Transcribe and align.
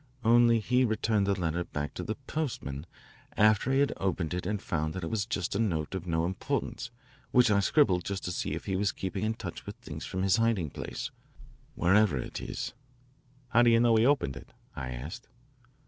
Only 0.25 0.57
he 0.59 0.83
returned 0.83 1.27
the 1.27 1.39
letter 1.39 1.63
back 1.63 1.93
to 1.93 2.01
the 2.03 2.15
postman 2.25 2.87
after 3.37 3.71
he 3.71 3.81
had 3.81 3.93
opened 3.97 4.33
it 4.33 4.47
and 4.47 4.59
found 4.59 4.95
that 4.95 5.03
it 5.03 5.11
was 5.11 5.27
just 5.27 5.53
a 5.53 5.59
note 5.59 5.93
of 5.93 6.07
no 6.07 6.25
importance 6.25 6.89
which 7.29 7.51
I 7.51 7.59
scribbled 7.59 8.03
just 8.03 8.23
to 8.23 8.31
see 8.31 8.53
if 8.53 8.65
he 8.65 8.75
was 8.75 8.91
keeping 8.91 9.23
in 9.23 9.35
touch 9.35 9.67
with 9.67 9.75
things 9.75 10.03
from 10.03 10.23
his 10.23 10.37
hiding 10.37 10.71
place, 10.71 11.11
wherever 11.75 12.17
it 12.17 12.41
is. 12.41 12.73
"How 13.49 13.61
do 13.61 13.69
you 13.69 13.79
know 13.79 13.95
he 13.95 14.03
opened 14.07 14.35
it?" 14.35 14.49
I 14.75 14.89
asked. 14.89 15.27